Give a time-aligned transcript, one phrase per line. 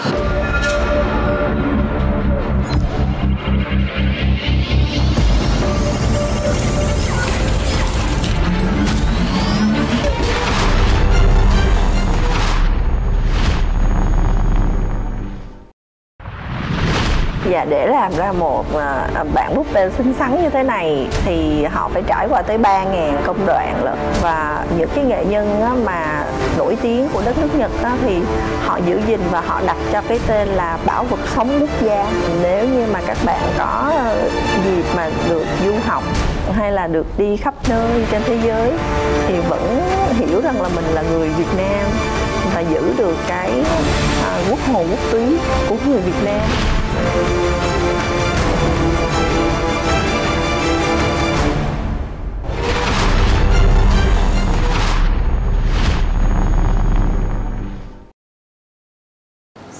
[0.00, 0.32] Thank
[4.72, 4.77] you.
[17.58, 21.08] Dạ để làm ra một à, à, bản búp bê xinh xắn như thế này
[21.24, 23.94] thì họ phải trải qua tới 3.000 công đoạn lận.
[24.22, 26.24] Và những cái nghệ nhân á, mà
[26.58, 28.20] nổi tiếng của đất nước Nhật á, thì
[28.64, 32.06] họ giữ gìn và họ đặt cho cái tên là bảo vật sống quốc gia.
[32.42, 33.92] Nếu như mà các bạn có
[34.64, 36.02] dịp mà được du học
[36.52, 38.72] hay là được đi khắp nơi trên thế giới
[39.26, 39.80] thì vẫn
[40.18, 41.86] hiểu rằng là mình là người Việt Nam
[42.54, 43.50] và giữ được cái
[44.24, 45.38] à, quốc hồn quốc túy
[45.68, 46.40] của người Việt Nam.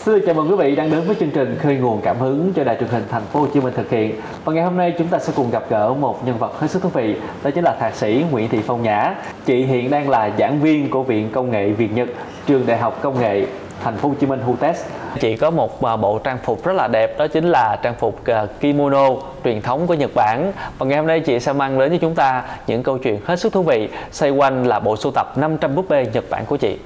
[0.09, 2.65] Xin chào mừng quý vị đang đến với chương trình Khơi nguồn cảm hứng cho
[2.65, 4.15] đài truyền hình Thành phố Hồ Chí Minh thực hiện.
[4.45, 6.83] Và ngày hôm nay chúng ta sẽ cùng gặp gỡ một nhân vật hết sức
[6.83, 9.15] thú vị, đó chính là thạc sĩ Nguyễn Thị Phong Nhã.
[9.45, 12.09] Chị hiện đang là giảng viên của Viện Công nghệ Việt Nhật,
[12.47, 13.47] trường Đại học Công nghệ
[13.85, 14.85] Thành phố Hồ Chí Minh HUTES.
[15.21, 18.27] Chị có một à, bộ trang phục rất là đẹp, đó chính là trang phục
[18.27, 19.09] à, kimono
[19.45, 20.53] truyền thống của Nhật Bản.
[20.79, 23.41] Và ngày hôm nay chị sẽ mang đến cho chúng ta những câu chuyện hết
[23.41, 26.57] sức thú vị xoay quanh là bộ sưu tập 500 búp bê Nhật Bản của
[26.57, 26.79] chị.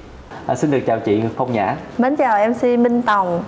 [0.47, 1.75] À, xin được chào chị Phong Nhã.
[1.97, 3.43] Mến chào MC Minh Tòng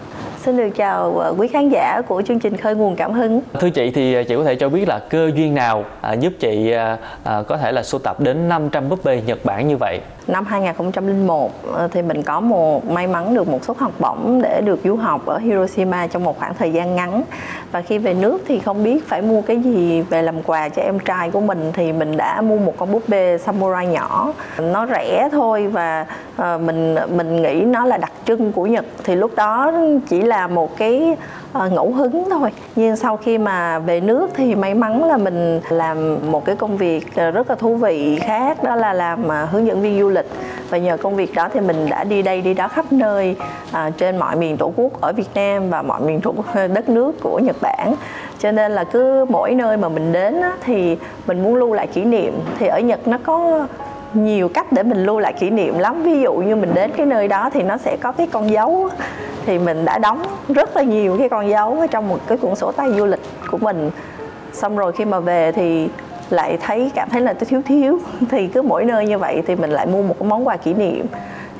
[0.45, 3.69] Xin được chào ờ, quý khán giả của chương trình Khơi nguồn cảm hứng Thưa
[3.69, 6.97] chị thì chị có thể cho biết là cơ duyên nào à, giúp chị à,
[7.23, 9.99] à, có thể là sưu tập đến 500 búp bê Nhật Bản như vậy?
[10.27, 14.61] Năm 2001 ờ, thì mình có một, may mắn được một suất học bổng để
[14.61, 17.23] được du học ở Hiroshima trong một khoảng thời gian ngắn.
[17.71, 20.81] Và khi về nước thì không biết phải mua cái gì về làm quà cho
[20.81, 24.33] em trai của mình, thì mình đã mua một con búp bê samurai nhỏ.
[24.59, 26.05] Nó rẻ thôi và
[26.37, 28.85] ờ, mình mình nghĩ nó là đặc trưng của Nhật.
[29.03, 29.71] Thì lúc đó
[30.07, 31.15] chỉ là một cái
[31.65, 32.49] uh, ngẫu hứng thôi.
[32.75, 36.77] Nhưng sau khi mà về nước thì may mắn là mình làm một cái công
[36.77, 40.09] việc ờ, rất là thú vị khác đó là làm uh, hướng dẫn viên du
[40.09, 40.25] lịch.
[40.69, 43.35] Và nhờ công việc đó thì mình đã đi đây đi đó khắp nơi
[43.71, 46.35] à, trên mọi miền tổ quốc ở Việt Nam và mọi miền thuộc
[46.73, 47.95] đất nước của Nhật Bản.
[48.39, 50.97] Cho nên là cứ mỗi nơi mà mình đến á, thì
[51.27, 52.33] mình muốn lưu lại kỷ niệm.
[52.59, 53.67] Thì ở Nhật nó có
[54.15, 56.03] nhiều cách để mình lưu lại kỷ niệm lắm.
[56.03, 58.89] Ví dụ như mình đến cái nơi đó thì nó sẽ có cái con dấu
[59.45, 62.55] thì mình đã đóng rất là nhiều cái con dấu ở trong một cái cuốn
[62.55, 63.21] sổ tay du lịch
[63.51, 63.91] của mình.
[64.53, 65.89] Xong rồi khi mà về thì
[66.29, 67.99] lại thấy cảm thấy là tôi thiếu thiếu.
[68.29, 70.73] Thì cứ mỗi nơi như vậy thì mình lại mua một cái món quà kỷ
[70.73, 71.05] niệm.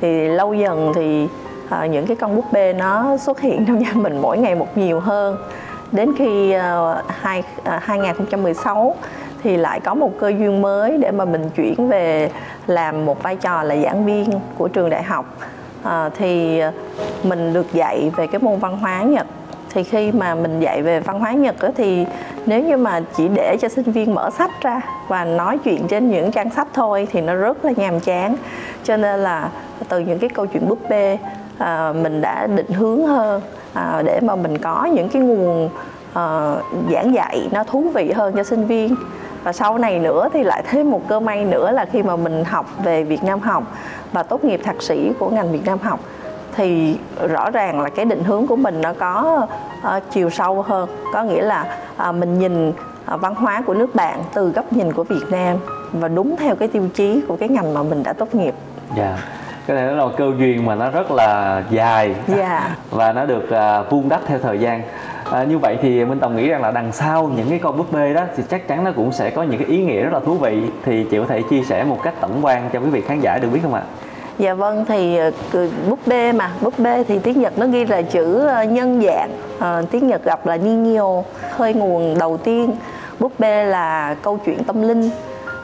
[0.00, 1.28] Thì lâu dần thì
[1.68, 4.78] à, những cái con búp bê nó xuất hiện trong nhà mình mỗi ngày một
[4.78, 5.36] nhiều hơn.
[5.92, 6.62] Đến khi uh,
[7.08, 8.94] hai, à, uh, 2016
[9.46, 12.30] thì lại có một cơ duyên mới để mà mình chuyển về
[12.66, 15.26] làm một vai trò là giảng viên của trường đại học.
[15.82, 16.62] À, thì
[17.22, 19.26] mình được dạy về cái môn văn hóa Nhật.
[19.70, 22.06] Thì khi mà mình dạy về văn hóa Nhật đó, thì
[22.46, 26.10] nếu như mà chỉ để cho sinh viên mở sách ra và nói chuyện trên
[26.10, 28.36] những trang sách thôi thì nó rất là nhàm chán.
[28.84, 29.48] Cho nên là
[29.88, 31.18] từ những cái câu chuyện búp bê
[31.58, 33.42] à, mình đã định hướng hơn
[33.72, 35.70] à, để mà mình có những cái nguồn
[36.14, 36.54] à,
[36.92, 38.96] giảng dạy nó thú vị hơn cho sinh viên
[39.46, 42.44] và sau này nữa thì lại thêm một cơ may nữa là khi mà mình
[42.44, 43.62] học về Việt Nam học
[44.12, 46.00] và tốt nghiệp thạc sĩ của ngành Việt Nam học
[46.56, 46.98] thì
[47.28, 49.46] rõ ràng là cái định hướng của mình nó có
[49.96, 53.94] uh, chiều sâu hơn có nghĩa là uh, mình nhìn uh, văn hóa của nước
[53.94, 55.56] bạn từ góc nhìn của Việt Nam
[55.92, 58.54] và đúng theo cái tiêu chí của cái ngành mà mình đã tốt nghiệp.
[58.96, 59.04] Dạ.
[59.04, 59.18] Yeah
[59.66, 62.38] cái này nó là cơ duyên mà nó rất là dài yeah.
[62.38, 62.76] Dạ.
[62.90, 64.82] và nó được uh, vun đắp theo thời gian
[65.32, 67.92] à, như vậy thì minh tòng nghĩ rằng là đằng sau những cái con búp
[67.92, 70.20] bê đó thì chắc chắn nó cũng sẽ có những cái ý nghĩa rất là
[70.20, 70.62] thú vị.
[70.84, 73.38] Thì chị có thể chia sẻ một cách tổng quan cho quý vị khán giả
[73.42, 73.82] được biết không ạ?
[74.38, 75.30] Dạ vâng thì ờ,
[75.88, 79.30] búp bê mà búp bê thì tiếng Nhật nó ghi là chữ ờ, nhân dạng.
[79.58, 81.22] À, tiếng Nhật gặp là Ningyo
[81.56, 82.76] khơi nguồn đầu tiên.
[83.20, 85.10] Búp bê là câu chuyện tâm linh.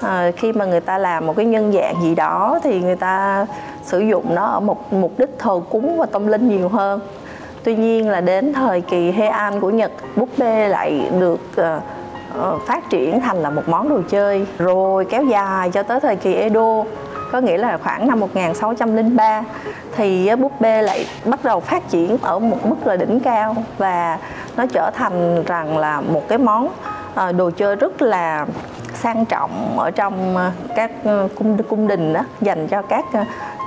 [0.01, 3.47] À, khi mà người ta làm một cái nhân dạng gì đó thì người ta
[3.83, 7.01] sử dụng nó ở một mục đích thờ cúng và tâm linh nhiều hơn
[7.65, 12.91] tuy nhiên là đến thời kỳ Heian của Nhật búp bê lại được uh, phát
[12.91, 14.47] triển thành là một món đồ chơi.
[14.59, 16.85] Rồi kéo dài cho tới thời kỳ Edo
[17.33, 19.43] có nghĩa là khoảng năm 1603
[19.97, 23.57] thì ờ, búp bê lại bắt đầu phát triển ở một mức là đỉnh cao
[23.79, 24.19] và
[24.57, 26.69] nó trở thành rằng là một cái món
[27.37, 28.47] đồ chơi rất là
[28.95, 30.37] sang trọng ở trong
[30.75, 30.91] các
[31.35, 33.05] cung cung đình đó dành cho các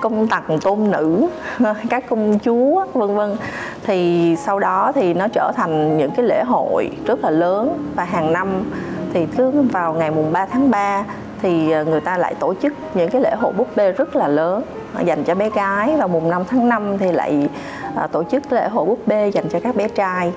[0.01, 1.27] công tần tôn nữ
[1.89, 3.35] các công chúa vân vân
[3.85, 7.91] thì sau đó thì nó trở thành những cái lễ hội rất là lớn.
[7.95, 8.71] Và hàng năm
[9.13, 11.03] thì cứ vào ngày mùng 3 tháng 3
[11.41, 14.27] thì ờ, người ta lại tổ chức những cái lễ hội búp bê rất là
[14.27, 14.63] lớn,
[15.05, 15.95] dành cho bé gái.
[15.97, 17.49] Và mùng 5 tháng 5 thì lại
[17.95, 20.33] ờ, tổ chức lễ hội búp bê dành cho các bé trai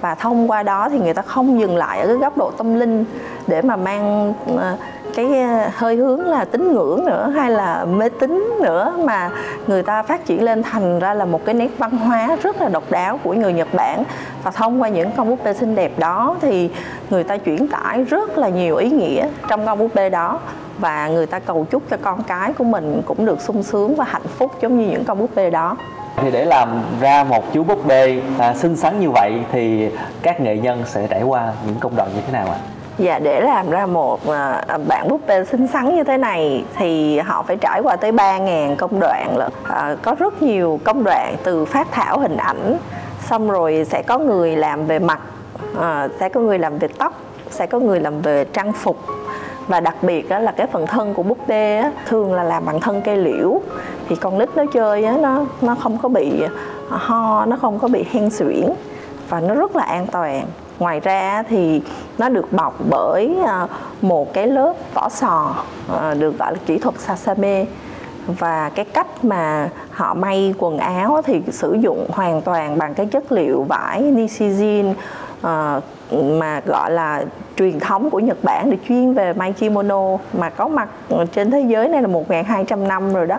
[0.00, 2.74] và thông qua đó thì người ta không dừng lại ở cái góc độ tâm
[2.74, 3.04] linh
[3.46, 4.76] để mà mang ờ,
[5.14, 9.30] cái ờ, hơi hướng là tín ngưỡng nữa hay là mê tín nữa, mà
[9.66, 12.68] người ta phát triển lên thành ra là một cái nét văn hóa rất là
[12.68, 14.02] độc đáo của người Nhật Bản.
[14.42, 16.70] Và thông qua những con búp bê xinh đẹp đó thì
[17.10, 20.40] người ta chuyển tải rất là nhiều ý nghĩa trong con búp bê đó.
[20.78, 24.04] Và người ta cầu chúc cho con cái của mình cũng được sung sướng và
[24.04, 25.76] hạnh phúc giống như những con búp bê đó
[26.22, 29.88] thì để làm ra một chú búp bê à, xinh xắn như vậy thì
[30.22, 32.58] các nghệ nhân sẽ trải qua những công đoạn như thế nào ạ?
[32.58, 32.66] À?
[32.98, 37.18] Dạ để làm ra một à, à búp bê xinh xắn như thế này thì
[37.18, 39.52] họ phải trải qua tới 3.000 công đoạn lận.
[39.68, 42.78] À, có rất nhiều công đoạn từ phát thảo hình ảnh
[43.20, 45.20] xong rồi sẽ có người làm về mặt
[45.80, 47.12] à, sẽ có người làm về tóc
[47.50, 48.96] sẽ có người làm về trang phục
[49.68, 52.66] và đặc biệt đó là cái phần thân của búp bê á, thường là làm
[52.66, 53.60] bằng thân cây liễu
[54.08, 56.42] thì con nít nó chơi á, nó nó không có bị
[56.90, 58.66] à, ho nó không có bị hen suyễn
[59.28, 60.46] và nó rất là an toàn.
[60.78, 61.82] Ngoài ra thì
[62.18, 63.66] nó được bọc bởi à,
[64.02, 65.54] một cái lớp vỏ sò
[66.00, 67.64] à, được gọi là kỹ thuật sasame
[68.26, 73.06] và cái cách mà họ may quần áo thì sử dụng hoàn toàn bằng cái
[73.06, 74.94] chất liệu vải nishijin
[76.12, 77.24] mà gọi là
[77.56, 80.88] truyền thống của Nhật Bản để chuyên về may kimono mà có mặt
[81.32, 83.36] trên thế giới này là 1.200 năm rồi đó.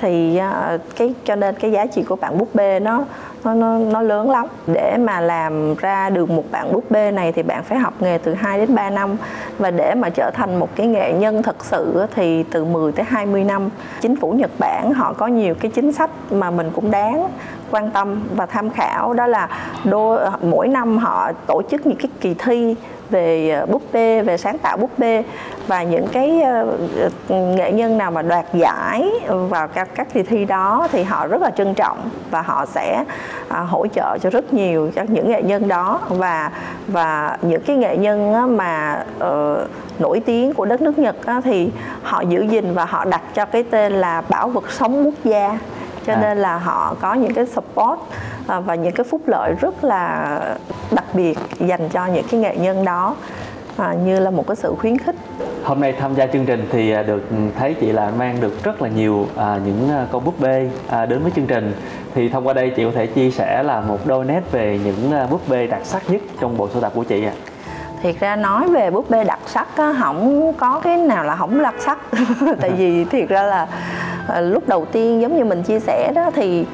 [0.00, 3.04] Thì à, cái cho nên cái giá trị của bạn búp bê nó
[3.44, 4.46] nó nó, nó lớn lắm.
[4.66, 8.18] Để mà làm ra được một bạn búp bê này thì bạn phải học nghề
[8.18, 9.16] từ 2 đến 3 năm.
[9.58, 13.04] Và để mà trở thành một cái nghệ nhân thật sự thì từ 10 tới
[13.08, 13.68] 20 năm.
[14.00, 17.28] Chính phủ Nhật Bản họ có nhiều cái chính sách mà mình cũng đáng
[17.70, 19.12] quan tâm và tham khảo.
[19.12, 19.48] Đó là
[19.84, 22.74] đô, mỗi năm họ tổ chức những cái kỳ thi
[23.10, 25.24] về ờ, búp bê về sáng tạo búp bê
[25.66, 26.76] và những cái ờ,
[27.28, 31.26] ờ, nghệ nhân nào mà đoạt giải vào các các kỳ thi đó thì họ
[31.26, 33.04] rất là trân trọng và họ sẽ
[33.48, 36.50] hỗ trợ cho rất nhiều các những nghệ nhân đó và
[36.86, 39.68] và những cái nghệ nhân mà uh,
[39.98, 41.70] nổi tiếng của đất nước Nhật thì
[42.02, 45.58] họ giữ gìn và họ đặt cho cái tên là bảo vật sống quốc gia
[46.06, 46.20] cho à.
[46.20, 48.00] nên là họ có những cái support
[48.46, 50.38] à, và những cái phúc lợi rất là
[50.90, 53.16] đặc biệt dành cho những cái nghệ nhân đó
[53.76, 55.16] à, như là một cái sự khuyến khích.
[55.64, 57.22] Hôm nay tham gia chương trình thì à, được
[57.58, 61.06] thấy chị là mang được rất là nhiều à, những à, con búp bê à,
[61.06, 61.72] đến với chương trình.
[62.14, 65.28] Thì thông qua đây chị có thể chia sẻ là một đôi nét về những
[65.30, 67.32] búp bê đặc sắc nhất trong bộ sưu tập của chị ạ.
[67.48, 67.54] À
[68.04, 71.62] thiệt ra nói về búp bê đặc sắc á không có cái nào là không
[71.62, 71.98] đặc sắc.
[72.60, 73.66] Tại vì thiệt ra là
[74.28, 76.66] à, lúc đầu tiên giống như mình chia sẻ đó thì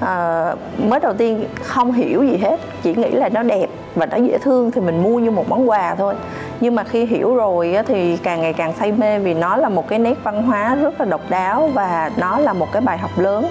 [0.00, 4.16] à, mới đầu tiên không hiểu gì hết chỉ nghĩ là nó đẹp và nó
[4.16, 6.14] dễ thương thì mình mua như một món quà thôi.
[6.60, 9.68] Nhưng mà khi hiểu rồi á, thì càng ngày càng say mê vì nó là
[9.68, 12.98] một cái nét văn hóa rất là độc đáo và nó là một cái bài
[12.98, 13.46] học lớn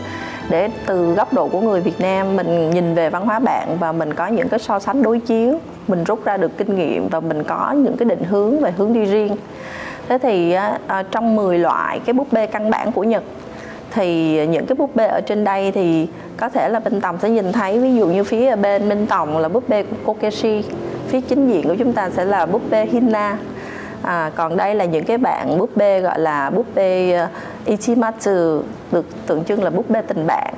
[0.49, 3.91] để từ góc độ của người Việt Nam mình nhìn về văn hóa bạn và
[3.91, 7.19] mình có những cái so sánh đối chiếu mình rút ra được kinh nghiệm và
[7.19, 9.35] mình có những cái định hướng về hướng đi riêng
[10.11, 10.55] thế thì
[10.99, 13.23] uh, trong 10 loại cái búp bê căn bản của Nhật
[13.91, 17.29] thì những cái búp bê ở trên đây thì có thể là bên Tòng sẽ
[17.29, 17.79] nhìn thấy.
[17.79, 20.63] Ví dụ như phía bên bên Tòng là búp bê của Kokeshi
[21.07, 23.37] phía chính diện của chúng ta sẽ là búp bê Hina.
[24.01, 27.27] À, còn đây là những cái bạn búp bê gọi là búp bê ờ,
[27.65, 28.61] Ichimatsu
[28.91, 30.53] được tượng trưng là búp bê tình bạn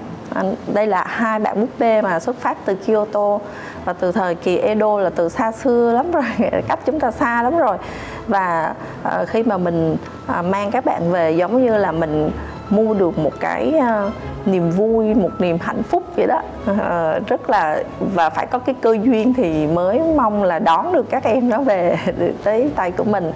[0.74, 3.40] đây là hai bạn búp bê mà xuất phát từ Kyoto
[3.86, 6.24] và từ thời kỳ Edo là từ xa xưa lắm rồi
[6.68, 7.78] cách chúng ta xa lắm rồi.
[8.28, 8.74] Và
[9.08, 9.98] uh, khi mà mình
[10.40, 12.32] uh, mang các bạn về giống như là mình
[12.70, 14.12] mua được một cái uh,
[14.48, 16.42] niềm vui một niềm hạnh phúc vậy đó.
[16.72, 21.10] Uh, rất là và phải có cái cơ duyên thì mới mong là đón được
[21.10, 23.32] các em nó về được tới tay của mình.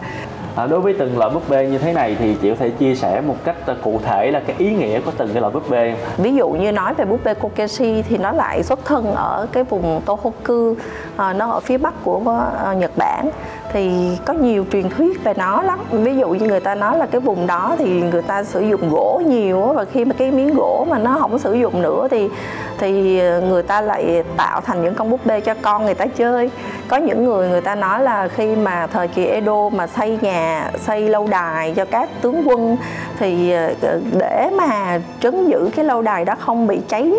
[0.57, 2.95] À, đối với từng loại búp bê như thế này thì chị có thể chia
[2.95, 5.69] sẻ một cách ờ, cụ thể là cái ý nghĩa của từng cái loại búp
[5.69, 9.47] bê ví dụ như nói về búp bê Kokeshi thì nó lại xuất thân ở
[9.51, 10.75] cái vùng Tohoku
[11.17, 13.29] à, nó ở phía bắc của uh, Nhật Bản
[13.73, 15.79] thì có nhiều truyền thuyết về nó lắm.
[15.91, 18.89] Ví dụ như người ta nói là cái vùng đó thì người ta sử dụng
[18.89, 22.29] gỗ nhiều và khi mà cái miếng gỗ mà nó không sử dụng nữa thì
[22.77, 26.05] thì ờ, người ta lại tạo thành những con búp bê cho con người ta
[26.05, 26.51] chơi.
[26.87, 30.71] Có những người người ta nói là khi mà thời kỳ Edo mà xây nhà,
[30.79, 32.77] xây lâu đài cho các tướng quân
[33.19, 37.11] thì ờ, để mà trấn giữ cái lâu đài đó không bị cháy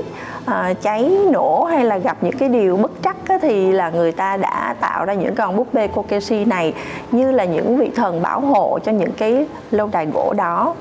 [0.49, 4.12] uh, cháy nổ hay là gặp những cái điều bất trắc á, thì là người
[4.12, 6.75] ta đã tạo ra những con búp bê Kokeshi này
[7.11, 10.75] như là những vị thần bảo hộ cho những cái lâu đài gỗ đó.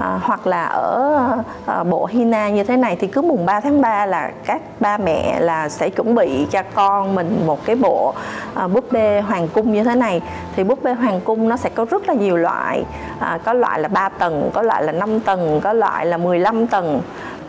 [0.00, 1.28] À, hoặc là ở
[1.66, 4.98] à, bộ Hina như thế này thì cứ mùng 3 tháng 3 là các ba
[4.98, 8.14] mẹ là sẽ chuẩn bị cho con mình một cái bộ
[8.54, 10.22] à, búp bê hoàng cung như thế này.
[10.56, 12.84] Thì búp bê hoàng cung nó sẽ có rất là nhiều loại
[13.18, 16.66] à, có loại là 3 tầng có loại là 5 tầng có loại là 15
[16.66, 17.00] tầng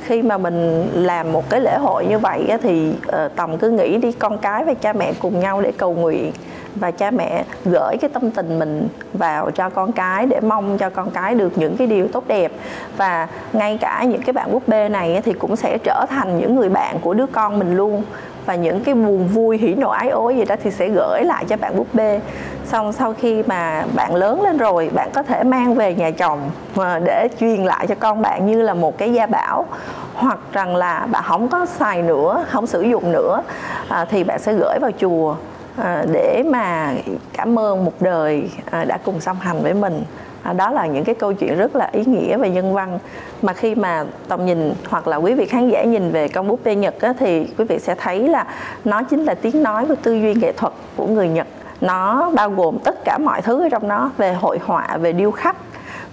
[0.04, 3.98] khi mà mình làm một cái lễ hội như vậy thì ờ, tầm cứ nghĩ
[3.98, 6.32] đi, con cái và cha mẹ cùng nhau để cầu nguyện
[6.76, 10.90] và cha mẹ gửi cái tâm tình mình vào cho con cái để mong cho
[10.90, 12.52] con cái được những cái điều tốt đẹp.
[12.98, 16.56] Và ngay cả những cái bạn búp bê này thì cũng sẽ trở thành những
[16.56, 18.04] người bạn của đứa con mình luôn
[18.46, 21.46] và những cái buồn vui hỉ nộ ái ố gì đó thì sẽ gửi lại
[21.46, 22.20] cho bạn búp bê.
[22.66, 26.52] Xong sau khi mà bạn lớn lên rồi bạn có thể mang về nhà chồng
[26.76, 29.66] ờ, để truyền lại cho con bạn như là một cái gia bảo.
[30.14, 33.42] Hoặc rằng là bạn không có xài nữa không sử dụng nữa
[33.90, 35.36] à, thì bạn sẽ gửi vào chùa
[35.78, 36.92] à, để mà
[37.34, 40.04] cảm ơn một đời à, đã cùng song hành với mình
[40.44, 43.00] à, đó là những cái câu chuyện rất là ý nghĩa và nhân văn
[43.42, 46.60] mà khi mà tầm nhìn hoặc là quý vị khán giả nhìn về con búp
[46.64, 48.46] bê Nhật á, thì quý vị sẽ thấy là
[48.86, 51.48] nó chính là tiếng nói của tư duy nghệ thuật của người Nhật
[51.82, 55.32] nó bao gồm tất cả mọi thứ ở trong nó về hội họa về điêu
[55.32, 55.56] khắc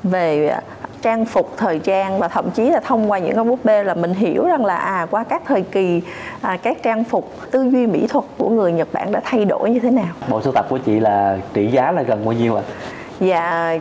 [0.03, 0.57] về
[1.03, 3.95] trang phục thời trang và thậm chí là thông qua những con búp bê là
[3.95, 6.03] mình hiểu rằng là à qua các thời kỳ
[6.41, 9.71] à, các trang phục tư duy mỹ thuật của người Nhật Bản đã thay đổi
[9.71, 12.57] như thế nào bộ sưu tập của chị là trị giá là gần bao nhiêu
[12.57, 12.63] ạ?
[12.67, 12.73] À?
[13.21, 13.79] Dạ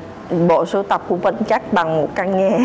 [0.47, 2.57] bộ sưu tập của mình chắc bằng một căn nhà.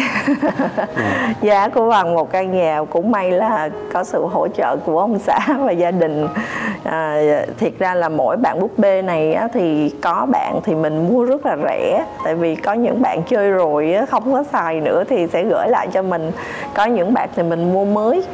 [0.97, 1.43] Yeah.
[1.43, 5.19] giá của bằng một căn nhà cũng may là có sự hỗ trợ của ông
[5.19, 6.29] xã và gia đình.
[6.85, 7.21] À,
[7.59, 11.25] thiệt ra là mỗi bạn búp bê này á, thì có bạn thì mình mua
[11.25, 12.05] rất là rẻ.
[12.25, 15.69] Tại vì có những bạn chơi rồi á, không có xài nữa thì sẽ gửi
[15.69, 16.33] lại cho mình.
[16.75, 18.25] Có những bạn thì mình mua mới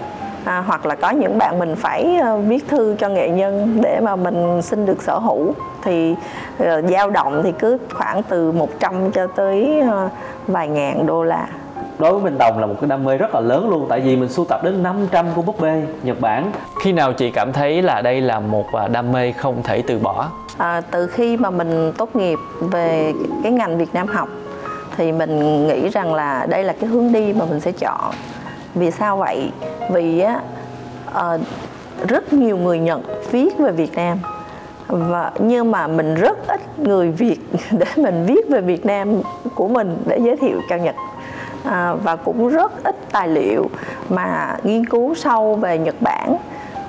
[0.44, 4.00] à, hoặc là có những bạn mình phải uh, viết thư cho nghệ nhân để
[4.00, 5.54] mà mình xin được sở hữu.
[5.82, 6.14] Thì
[6.62, 10.11] uh, dao động thì cứ khoảng từ 100 cho tới uh,
[10.47, 11.47] vài ngàn đô la.
[11.99, 14.16] Đối với Minh Đồng là một cái đam mê rất là lớn luôn tại vì
[14.16, 16.52] mình sưu tập đến 500 con búp bê Nhật Bản.
[16.85, 20.28] Khi nào chị cảm thấy là đây là một đam mê không thể từ bỏ?
[20.59, 24.28] À, từ khi mà mình tốt nghiệp về cái ngành Việt Nam học
[24.97, 28.14] thì mình nghĩ rằng là đây là cái hướng đi mà mình sẽ chọn
[28.75, 29.50] vì sao vậy?
[29.91, 30.41] Vì á
[31.19, 31.41] uh,
[32.09, 34.19] rất nhiều người nhận viết về Việt Nam.
[34.89, 39.21] Và nhưng mà mình rất ít người Việt để mình viết về Việt Nam
[39.55, 40.95] của mình để giới thiệu cho Nhật.
[41.65, 43.71] À, và cũng rất ít tài liệu
[44.09, 46.37] mà nghiên cứu sâu về Nhật Bản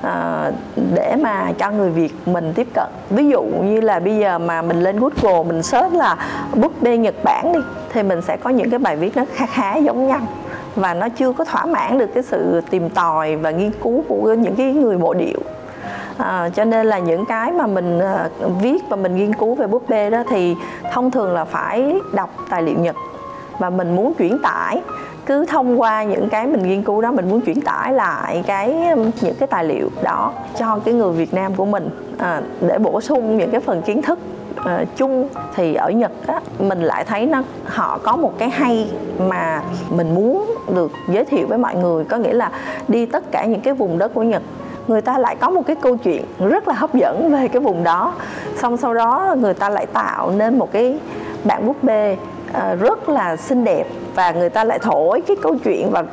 [0.02, 0.52] à,
[0.96, 2.88] để mà cho người Việt mình tiếp cận.
[3.10, 6.18] Ví dụ như là bây giờ mà mình lên Google mình search là
[6.56, 7.60] búp bê Nhật Bản đi
[7.94, 10.20] thì mình sẽ có những cái bài viết nó khá khá giống nhau
[10.76, 14.34] và nó chưa có thỏa mãn được cái sự tìm tòi và nghiên cứu của
[14.34, 15.40] những cái người mộ điệu.
[16.18, 18.30] À, cho nên là những cái mà mình à,
[18.62, 20.56] viết và mình nghiên cứu về búp bê đó thì
[20.94, 22.96] thông thường là phải đọc tài liệu nhật
[23.60, 24.82] và mình muốn chuyển tải
[25.26, 28.88] cứ thông qua những cái mình nghiên cứu đó mình muốn chuyển tải lại cái
[28.88, 31.90] um, những cái tài liệu đó cho cái người Việt Nam của mình.
[32.18, 34.20] À, để bổ sung những cái phần kiến thức
[34.66, 38.92] à, chung thì ở Nhật á, mình lại thấy nó họ có một cái hay
[39.20, 42.52] mà mình muốn được giới thiệu với mọi người có nghĩa là
[42.88, 44.42] đi tất cả những cái vùng đất của Nhật
[44.88, 47.84] người ta lại có một cái câu chuyện rất là hấp dẫn về cái vùng
[47.84, 48.14] đó.
[48.58, 51.00] Xong sau đó người ta lại tạo nên một cái
[51.44, 52.18] bạn búp bê
[52.50, 53.84] uh, rất là xinh đẹp
[54.16, 56.04] và người ta lại thổi cái câu chuyện và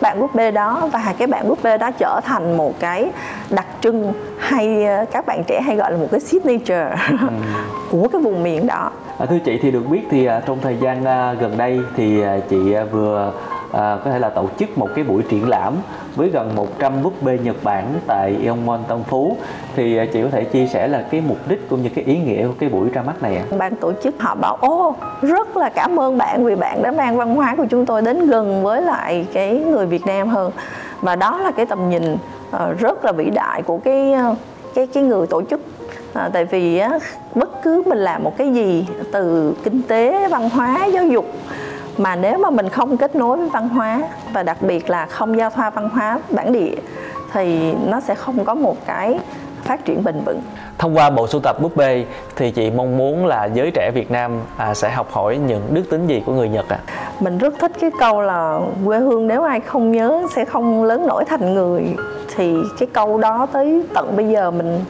[0.00, 3.10] bạn búp bê đó và cái bạn búp bê đó trở thành một cái
[3.50, 7.16] đặc trưng hay ờ, các bạn trẻ hay gọi là một cái signature ừ.
[7.90, 10.76] của cái vùng miền đó à, thưa chị thì được biết thì à, trong thời
[10.76, 13.32] gian à, gần đây thì chị vừa
[13.72, 15.74] à, có thể là tổ chức một cái buổi triển lãm
[16.16, 19.36] với gần 100 búp bê Nhật Bản tại Eonmon Tân Phú.
[19.76, 22.18] Thì à, chị có thể chia sẻ là cái mục đích cũng như cái ý
[22.18, 23.44] nghĩa của cái buổi ra mắt này ạ?
[23.58, 27.16] Ban tổ chức họ bảo ô rất là cảm ơn bạn vì bạn đã mang
[27.16, 30.52] văn hóa của chúng tôi đến gần với lại cái người Việt Nam hơn.
[31.00, 32.16] Và đó là cái tầm nhìn
[32.50, 34.34] ờ, rất là vĩ đại của cái ờ,
[34.74, 35.60] cái cái người tổ chức.
[36.14, 36.98] À, tại vì á,
[37.34, 41.26] bất cứ mình làm một cái gì từ kinh tế văn hóa giáo dục
[41.98, 44.00] mà nếu mà mình không kết nối với văn hóa,
[44.32, 46.74] và đặc biệt là không giao thoa văn hóa bản địa,
[47.32, 49.18] thì nó sẽ không có một cái
[49.72, 50.40] phát triển bền vững
[50.78, 52.04] thông qua bộ sưu tập búp bê
[52.36, 55.82] thì chị mong muốn là giới trẻ Việt Nam à, sẽ học hỏi những đức
[55.90, 56.78] tính gì của người Nhật ạ?
[56.86, 57.10] À?
[57.20, 61.06] Mình rất thích cái câu là quê hương nếu ai không nhớ sẽ không lớn
[61.06, 61.82] nổi thành người
[62.36, 64.80] thì cái câu đó tới tận bây giờ mình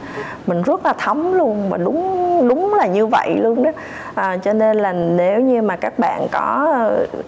[0.47, 2.01] mình rất là thấm luôn và đúng
[2.47, 3.71] đúng là như vậy luôn đó
[4.15, 6.77] à, cho nên là nếu như mà các bạn có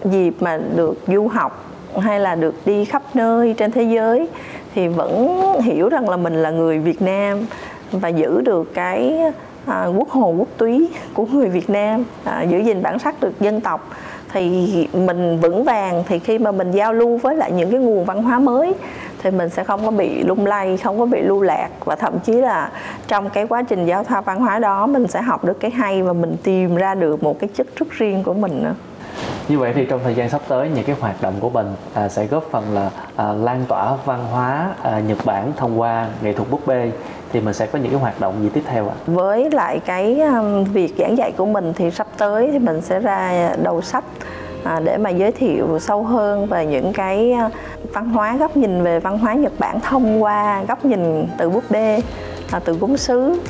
[0.04, 1.64] dịp mà được du học
[1.98, 4.28] hay là được đi khắp nơi trên thế giới
[4.76, 7.46] thì vẫn hiểu rằng là mình là người Việt Nam
[7.92, 9.18] và giữ được cái
[9.66, 13.40] à, quốc hồn quốc túy của người Việt Nam à, giữ gìn bản sắc được
[13.40, 13.90] dân tộc.
[14.32, 18.04] Thì mình vững vàng thì khi mà mình giao lưu với lại những cái nguồn
[18.04, 18.74] văn hóa mới
[19.22, 22.18] thì mình sẽ không có bị lung lay không có bị lưu lạc và thậm
[22.18, 22.70] chí là
[23.08, 26.02] trong cái quá trình giao thoa văn hóa đó mình sẽ học được cái hay
[26.02, 28.74] và mình tìm ra được một cái chất rất riêng của mình nữa
[29.48, 32.08] như vậy thì trong thời gian sắp tới những cái hoạt động của mình à,
[32.08, 36.32] sẽ góp phần là à, lan tỏa văn hóa à, Nhật Bản thông qua nghệ
[36.32, 36.90] thuật búp bê.
[37.32, 38.94] Thì mình sẽ có những cái hoạt động gì tiếp theo ạ?
[39.06, 43.00] Với lại cái um, việc giảng dạy của mình thì sắp tới thì mình sẽ
[43.00, 44.04] ra đầu sách
[44.64, 47.50] à, để mà giới thiệu sâu hơn về những cái à,
[47.92, 51.64] văn hóa góc nhìn về văn hóa Nhật Bản thông qua góc nhìn từ búp
[51.70, 52.00] bê,
[52.50, 53.40] à, từ gốm sứ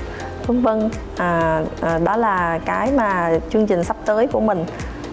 [0.47, 0.91] vân vân.
[1.17, 4.65] À, à, đó là cái mà chương trình sắp tới của mình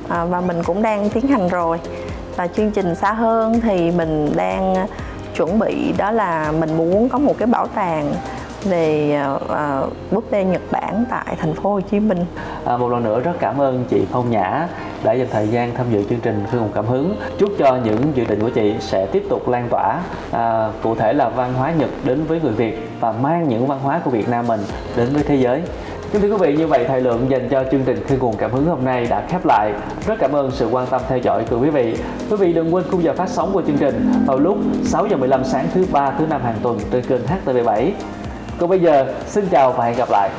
[0.09, 1.79] à, và mình cũng đang tiến hành rồi
[2.35, 4.87] và chương trình xa hơn thì mình đang à,
[5.35, 8.13] chuẩn bị đó là mình muốn có một cái bảo tàng
[8.63, 9.19] về
[9.83, 12.25] uh, búp bê Nhật Bản tại thành phố Hồ Chí Minh.
[12.65, 14.67] À, một lần nữa rất cảm ơn chị Phong Nhã
[15.03, 17.15] đã dành thời gian tham dự chương trình Khương Hùng cảm hứng.
[17.39, 19.99] Chúc cho những dự định của chị sẽ tiếp tục lan tỏa
[20.31, 23.79] à, cụ thể là văn hóa Nhật đến với người Việt và mang những văn
[23.83, 24.59] hóa của Việt Nam mình
[24.95, 25.61] đến với thế giới.
[26.13, 28.51] Kính thưa quý vị, như vậy thời lượng dành cho chương trình Khơi nguồn cảm
[28.51, 29.73] hứng hôm nay đã khép lại.
[30.07, 31.95] Rất cảm ơn sự quan tâm theo dõi của quý vị.
[32.29, 35.17] Quý vị đừng quên khung giờ phát sóng của chương trình vào lúc 6 giờ
[35.17, 37.91] 15 sáng thứ ba thứ năm hàng tuần trên kênh HTV7.
[38.57, 40.29] Còn bây giờ, xin chào và hẹn gặp lại.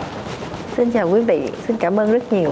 [0.77, 2.51] Xin chào quý vị, xin cảm ơn rất nhiều.